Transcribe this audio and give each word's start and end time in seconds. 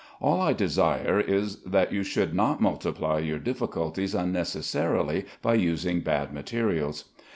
All 0.19 0.41
I 0.41 0.53
desire 0.53 1.19
is 1.19 1.57
that 1.61 1.93
you 1.93 2.01
should 2.01 2.33
not 2.33 2.59
multiply 2.59 3.19
your 3.19 3.37
difficulties 3.37 4.15
unnecessarily 4.15 5.27
by 5.43 5.53
using 5.53 5.99
bad 5.99 6.33
materials. 6.33 7.03